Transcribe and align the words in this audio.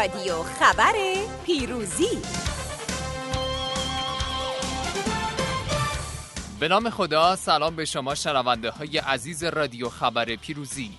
رادیو 0.00 0.42
خبر 0.42 0.92
پیروزی. 1.46 2.18
به 6.60 6.68
نام 6.68 6.90
خدا 6.90 7.36
سلام 7.36 7.76
به 7.76 7.84
شما 7.84 8.14
شنونده 8.14 8.70
های 8.70 8.98
عزیز 8.98 9.44
رادیو 9.44 9.88
خبر 9.88 10.36
پیروزی. 10.36 10.90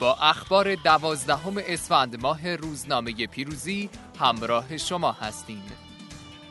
با 0.00 0.14
اخبار 0.14 0.74
دوازدهم 0.74 1.54
اسفند 1.58 2.20
ماه 2.20 2.56
روزنامه 2.56 3.26
پیروزی 3.26 3.90
همراه 4.20 4.76
شما 4.76 5.12
هستیم. 5.12 5.62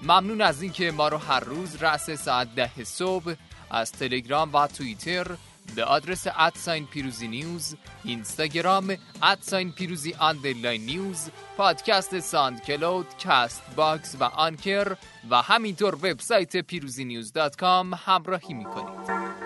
ممنون 0.04 0.42
از 0.42 0.62
اینکه 0.62 0.92
ما 0.92 1.08
رو 1.08 1.18
هر 1.18 1.40
روز 1.40 1.76
رأس 1.76 2.10
ساعت 2.10 2.56
ده 2.56 2.84
صبح 2.84 3.34
از 3.72 3.92
تلگرام 3.92 4.54
و 4.54 4.68
توییتر 4.68 5.28
به 5.76 5.84
آدرس 5.84 6.28
ادساین 6.36 6.86
پیروزی 6.86 7.28
نیوز 7.28 7.76
اینستاگرام 8.04 8.98
at 9.24 9.40
sign 9.40 9.72
پیروزی 9.72 10.14
underline 10.14 10.86
news 10.86 11.30
پادکست 11.58 12.20
SoundCloud 12.20 13.08
Castbox 13.20 14.16
و 14.20 14.24
Anchor 14.24 14.96
و 15.30 15.42
همینطور 15.42 15.96
وبسایت 15.96 16.58
پیروزی 16.58 17.06
news 17.06 17.34
dot 17.34 17.56
com 17.56 17.94
همراهی 17.94 18.54
می‌کنید. 18.54 19.43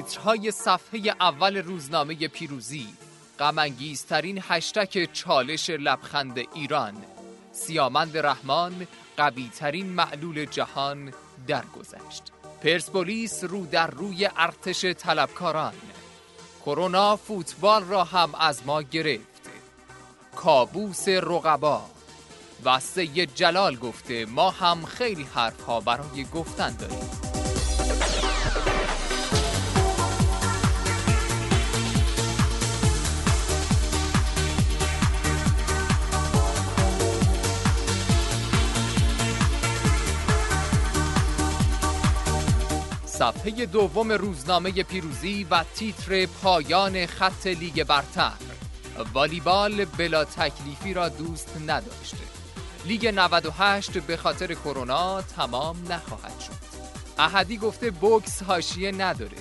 تیترهای 0.00 0.50
صفحه 0.50 1.00
اول 1.20 1.56
روزنامه 1.56 2.28
پیروزی 2.28 2.86
غمانگیزترین 3.38 4.42
هشتک 4.48 5.12
چالش 5.12 5.70
لبخند 5.70 6.38
ایران 6.54 6.94
سیامند 7.52 8.16
رحمان 8.16 8.86
قویترین 9.16 9.86
معلول 9.86 10.44
جهان 10.44 11.12
درگذشت. 11.46 12.22
پرسپولیس 12.62 13.44
رو 13.44 13.66
در 13.66 13.90
روی 13.90 14.28
ارتش 14.36 14.84
طلبکاران. 14.84 15.74
کرونا 16.64 17.16
فوتبال 17.16 17.84
را 17.84 18.04
هم 18.04 18.34
از 18.34 18.66
ما 18.66 18.82
گرفت. 18.82 19.50
کابوس 20.36 21.08
رقبا. 21.08 21.82
و 22.64 22.80
سید 22.80 23.34
جلال 23.34 23.76
گفته 23.76 24.26
ما 24.26 24.50
هم 24.50 24.84
خیلی 24.84 25.26
حرفها 25.34 25.80
برای 25.80 26.24
گفتن 26.34 26.76
داریم. 26.76 27.10
صفحه 43.20 43.66
دوم 43.66 44.12
روزنامه 44.12 44.70
پیروزی 44.70 45.46
و 45.50 45.64
تیتر 45.74 46.26
پایان 46.26 47.06
خط 47.06 47.46
لیگ 47.46 47.84
برتر. 47.84 48.32
والیبال 49.14 49.84
بلا 49.84 50.24
تکلیفی 50.24 50.94
را 50.94 51.08
دوست 51.08 51.56
نداشته. 51.66 52.16
لیگ 52.86 53.06
98 53.06 53.98
به 53.98 54.16
خاطر 54.16 54.54
کرونا 54.54 55.22
تمام 55.22 55.76
نخواهد 55.92 56.40
شد. 56.40 56.52
احدی 57.18 57.56
گفته 57.56 57.90
بوکس 57.90 58.42
حاشیه 58.42 58.92
نداره. 58.92 59.38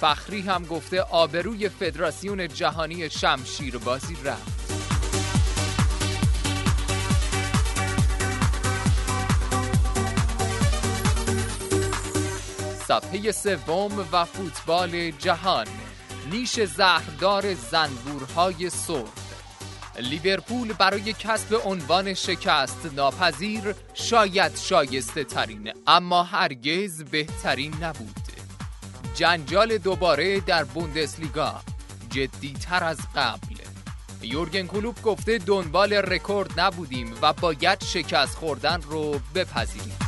فخری 0.00 0.40
هم 0.40 0.64
گفته 0.64 1.00
آبروی 1.00 1.68
فدراسیون 1.68 2.48
جهانی 2.48 3.10
شمشیر 3.10 3.78
بازی 3.78 4.16
رفت. 4.24 4.65
صفحه 12.88 13.32
سوم 13.32 14.08
و 14.12 14.24
فوتبال 14.24 15.10
جهان. 15.10 15.66
نیش 16.30 16.60
زهردار 16.60 17.54
زنبورهای 17.54 18.70
سرخ. 18.70 19.08
لیورپول 19.98 20.72
برای 20.72 21.12
کسب 21.12 21.60
عنوان 21.64 22.14
شکست 22.14 22.90
ناپذیر 22.96 23.74
شاید 23.94 24.56
شایسته 24.56 25.24
ترین 25.24 25.72
اما 25.86 26.22
هرگز 26.22 27.04
بهترین 27.04 27.74
نبود. 27.84 28.16
جنجال 29.14 29.78
دوباره 29.78 30.40
در 30.40 30.64
بوندسلیگا 30.64 31.54
جدیتر 32.10 32.84
از 32.84 32.98
قبل. 33.16 33.56
یورگن 34.22 34.66
کلوب 34.66 35.02
گفته 35.02 35.38
دنبال 35.38 35.92
رکورد 35.92 36.60
نبودیم 36.60 37.14
و 37.22 37.32
باید 37.32 37.84
شکست 37.84 38.34
خوردن 38.38 38.82
رو 38.82 39.20
بپذیریم. 39.34 40.05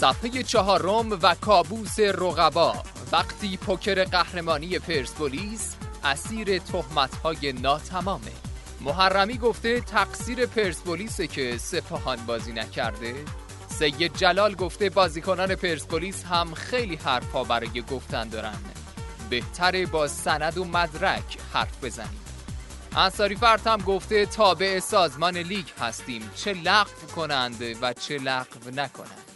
صفحه 0.00 0.42
چهارم 0.42 1.10
و 1.10 1.34
کابوس 1.34 2.00
رقبا. 2.00 2.74
وقتی 3.12 3.56
پوکر 3.56 4.04
قهرمانی 4.04 4.78
پرسپولیس 4.78 5.76
اسیر 6.04 6.58
تهمت‌های 6.58 7.52
ناتمامه. 7.52 8.32
محرمی 8.80 9.38
گفته 9.38 9.80
تقصیر 9.80 10.46
پرسپولیسه 10.46 11.26
که 11.26 11.58
سپاهان 11.58 12.16
بازی 12.26 12.52
نکرده. 12.52 13.14
سید 13.68 14.16
جلال 14.16 14.54
گفته 14.54 14.90
بازیکنان 14.90 15.54
پرسپولیس 15.54 16.24
هم 16.24 16.54
خیلی 16.54 16.96
حرفا 16.96 17.44
برای 17.44 17.82
گفتن 17.90 18.28
دارن. 18.28 18.58
بهتره 19.30 19.86
با 19.86 20.08
سند 20.08 20.58
و 20.58 20.64
مدرک 20.64 21.38
حرف 21.52 21.84
بزنیم. 21.84 22.24
انصاری 22.96 23.36
فرد 23.36 23.66
هم 23.66 23.78
گفته 23.78 24.26
تابع 24.26 24.80
سازمان 24.80 25.36
لیگ 25.36 25.66
هستیم. 25.80 26.30
چه 26.36 26.52
لغو 26.52 27.06
کنند 27.16 27.62
و 27.82 27.92
چه 27.92 28.18
لغو 28.18 28.70
نکنند. 28.70 29.27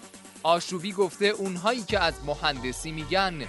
آشوبی 0.42 0.92
گفته 0.92 1.26
اونهایی 1.26 1.82
که 1.82 1.98
از 1.98 2.14
مهندسی 2.26 2.92
میگن. 2.92 3.42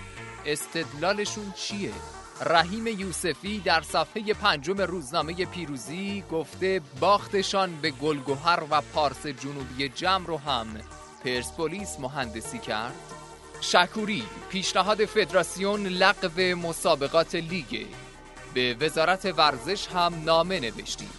استدلالشون 0.45 1.51
چیه؟ 1.51 1.91
رحیم 2.41 2.87
یوسفی 2.87 3.59
در 3.59 3.81
صفحه 3.81 4.33
پنجم 4.33 4.81
روزنامه 4.81 5.45
پیروزی 5.45 6.23
گفته 6.31 6.81
باختشان 6.99 7.75
به 7.81 7.91
گلگوهر 7.91 8.63
و 8.69 8.81
پارس 8.81 9.27
جنوبی 9.27 9.89
جمع 9.89 10.25
رو 10.27 10.37
هم 10.37 10.67
پرسپولیس 11.25 11.99
مهندسی 11.99 12.59
کرد. 12.59 12.95
شکوری 13.61 14.23
پیشنهاد 14.49 15.05
فدراسیون 15.05 15.87
لغو 15.87 16.55
مسابقات 16.55 17.35
لیگ. 17.35 17.85
به 18.53 18.75
وزارت 18.79 19.25
ورزش 19.25 19.87
هم 19.87 20.23
نامه 20.25 20.59
نوشتیم. 20.59 21.09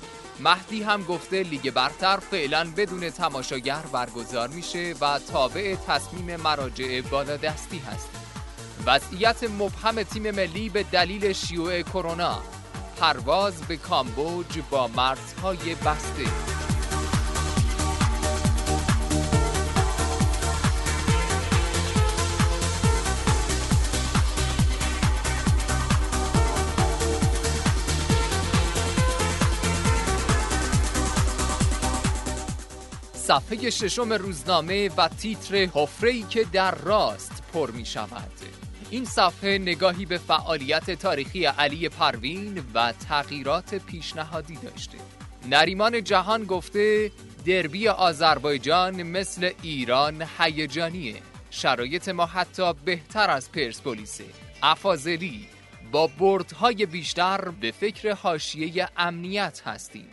مهدی 0.40 0.82
هم 0.82 1.02
گفته 1.02 1.42
لیگ 1.42 1.70
برتر 1.70 2.16
فعلا 2.16 2.72
بدون 2.76 3.10
تماشاگر 3.10 3.82
برگزار 3.92 4.48
میشه 4.48 4.94
و 5.00 5.18
تابع 5.18 5.74
تصمیم 5.74 6.36
مراجع 6.36 7.00
بالادستی 7.00 7.78
هست. 7.78 8.08
وضعیت 8.86 9.44
مبهم 9.44 10.02
تیم 10.02 10.30
ملی 10.30 10.68
به 10.68 10.82
دلیل 10.82 11.32
شیوع 11.32 11.82
کرونا. 11.82 12.42
پرواز 13.00 13.60
به 13.60 13.76
کامبوج 13.76 14.58
با 14.70 14.88
مرزهای 14.88 15.74
بسته. 15.74 16.53
صفحه 33.26 33.70
ششم 33.70 34.12
روزنامه 34.12 34.90
و 34.96 35.08
تیتر 35.08 35.54
حفره‌ای 35.54 36.22
که 36.22 36.44
در 36.52 36.74
راست 36.74 37.42
پر 37.52 37.70
می 37.70 37.86
شود 37.86 38.32
این 38.90 39.04
صفحه 39.04 39.58
نگاهی 39.58 40.06
به 40.06 40.18
فعالیت 40.18 40.90
تاریخی 40.90 41.44
علی 41.44 41.88
پروین 41.88 42.62
و 42.74 42.92
تغییرات 43.08 43.74
پیشنهادی 43.74 44.56
داشته. 44.56 44.98
نریمان 45.50 46.04
جهان 46.04 46.44
گفته 46.44 47.10
دربی 47.46 47.88
آذربایجان 47.88 49.02
مثل 49.02 49.50
ایران 49.62 50.26
هیجانیه. 50.38 51.22
شرایط 51.50 52.08
ما 52.08 52.26
حتی 52.26 52.72
بهتر 52.84 53.30
از 53.30 53.52
پرسپولیسه. 53.52 54.24
افازلی 54.62 55.48
با 55.92 56.06
بردهای 56.06 56.86
بیشتر 56.86 57.48
به 57.60 57.70
فکر 57.70 58.12
حاشیه 58.12 58.88
امنیت 58.96 59.62
هستیم. 59.66 60.08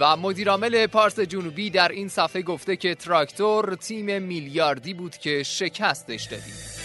و 0.00 0.16
مدیرعامل 0.16 0.86
پارس 0.86 1.20
جنوبی 1.20 1.70
در 1.70 1.88
این 1.88 2.08
صفحه 2.08 2.42
گفته 2.42 2.76
که 2.76 2.94
تراکتور 2.94 3.74
تیم 3.74 4.22
میلیاردی 4.22 4.94
بود 4.94 5.16
که 5.16 5.42
شکستش 5.42 6.24
دادیم. 6.24 6.77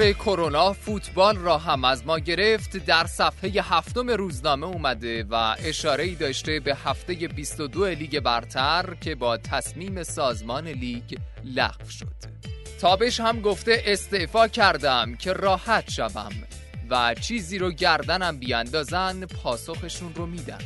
کرونا 0.00 0.72
فوتبال 0.72 1.36
را 1.36 1.58
هم 1.58 1.84
از 1.84 2.06
ما 2.06 2.18
گرفت. 2.18 2.76
در 2.76 3.06
صفحه 3.06 3.50
هفتم 3.62 4.10
روزنامه 4.10 4.66
اومده 4.66 5.24
و 5.30 5.56
اشاره 5.64 6.14
داشته 6.14 6.60
به 6.60 6.74
هفته 6.74 7.14
22 7.14 7.86
لیگ 7.86 8.20
برتر 8.20 8.94
که 9.00 9.14
با 9.14 9.36
تصمیم 9.36 10.02
سازمان 10.02 10.68
لیگ 10.68 11.18
لغو 11.44 11.88
شد. 11.90 12.06
تابش 12.80 13.20
هم 13.20 13.40
گفته 13.40 13.82
استعفا 13.86 14.48
کردم 14.48 15.16
که 15.16 15.32
راحت 15.32 15.90
شوم 15.90 16.32
و 16.90 17.14
چیزی 17.14 17.58
رو 17.58 17.70
گردنم 17.70 18.38
بیاندازن 18.38 19.26
پاسخشون 19.26 20.14
رو 20.14 20.26
میدن. 20.26 20.60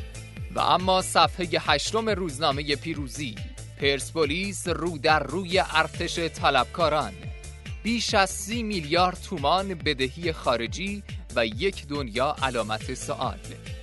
و 0.55 0.61
اما 0.61 1.03
صفحه 1.03 1.49
هشتم 1.61 2.09
روزنامه 2.09 2.77
پیروزی 2.77 3.35
پرسپولیس 3.81 4.69
رو 4.69 4.99
در 4.99 5.23
روی 5.23 5.63
ارتش 5.75 6.19
طلبکاران. 6.19 7.13
بیش 7.85 8.15
از 8.15 8.31
سی 8.31 8.63
میلیارد 8.63 9.19
تومان 9.29 9.75
بدهی 9.75 10.33
خارجی 10.33 11.03
و 11.37 11.47
یک 11.47 11.87
دنیا 11.87 12.37
علامت 12.43 12.95
سوال. 12.95 13.39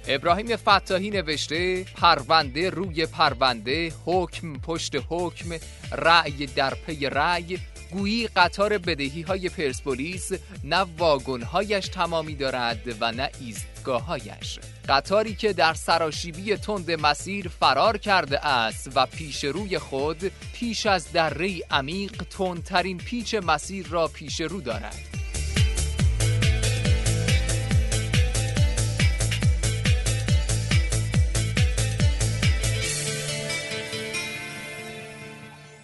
ابراهیم 0.07 0.55
فتاحی 0.55 1.09
نوشته 1.09 1.83
پرونده 1.83 2.69
روی 2.69 3.05
پرونده 3.05 3.93
حکم 4.05 4.53
پشت 4.53 4.95
حکم 5.09 5.49
رأی 5.91 6.45
در 6.45 6.73
پی 6.73 7.05
رأی 7.05 7.57
گویی 7.91 8.27
قطار 8.27 8.77
بدهی 8.77 9.21
های 9.21 9.49
پرسپولیس 9.49 10.31
نه 10.63 10.85
واگنهایش 10.97 11.87
تمامی 11.87 12.35
دارد 12.35 12.95
و 13.01 13.11
نه 13.11 13.29
ایستگاههایش. 13.39 14.59
قطاری 14.89 15.35
که 15.35 15.53
در 15.53 15.73
سراشیبی 15.73 16.55
تند 16.55 16.91
مسیر 16.91 17.47
فرار 17.47 17.97
کرده 17.97 18.47
است 18.47 18.89
و 18.95 19.05
پیش 19.05 19.43
روی 19.43 19.77
خود 19.79 20.31
پیش 20.53 20.85
از 20.85 21.11
دره 21.11 21.61
عمیق 21.71 22.23
تندترین 22.23 22.97
پیچ 22.97 23.35
مسیر 23.35 23.87
را 23.87 24.07
پیش 24.07 24.41
رو 24.41 24.61
دارد. 24.61 25.20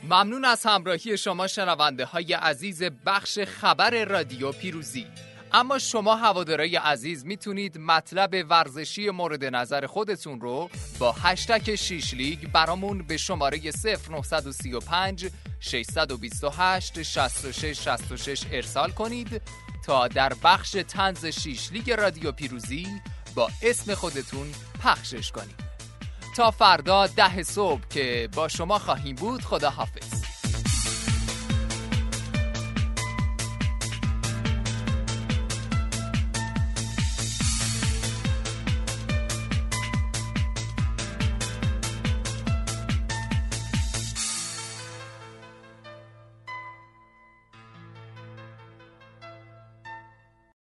ممنون 0.09 0.45
از 0.45 0.65
همراهی 0.65 1.17
شما 1.17 1.47
شنونده 1.47 2.05
های 2.05 2.33
عزیز 2.33 2.83
بخش 2.83 3.39
خبر 3.39 4.05
رادیو 4.05 4.51
پیروزی. 4.51 5.07
اما 5.53 5.79
شما 5.79 6.15
هوادارای 6.15 6.75
عزیز 6.75 7.25
می‌تونید 7.25 7.77
مطلب 7.77 8.45
ورزشی 8.49 9.09
مورد 9.09 9.45
نظر 9.45 9.85
خودتون 9.85 10.41
رو 10.41 10.69
با 10.99 11.11
هشتک 11.11 11.75
شیش 11.75 12.13
لیگ 12.13 12.51
برامون 12.51 13.03
به 13.03 13.17
شماره 13.17 13.59
0935 13.59 15.27
628 15.59 17.01
66 17.01 17.81
66 17.81 18.43
ارسال 18.51 18.91
کنید 18.91 19.41
تا 19.85 20.07
در 20.07 20.33
بخش 20.43 20.71
تنز 20.71 21.25
شیش 21.25 21.71
لیگ 21.71 21.91
رادیو 21.91 22.31
پیروزی 22.31 22.87
با 23.35 23.49
اسم 23.61 23.93
خودتون 23.93 24.51
پخشش 24.83 25.31
کنید. 25.31 25.66
تا 26.37 26.51
فردا 26.51 27.07
ده 27.07 27.43
صبح 27.43 27.81
که 27.89 28.29
با 28.35 28.47
شما 28.47 28.79
خواهیم 28.79 29.15
بود 29.15 29.41
خدا 29.41 29.69
حافظ 29.69 30.26